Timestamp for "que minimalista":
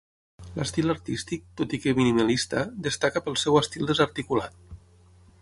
1.83-2.65